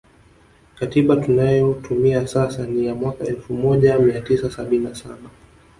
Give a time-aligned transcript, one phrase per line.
[0.79, 5.29] Katiba tunayotumia sasa ni ya mwaka elfu moja mia tisa sabini na saba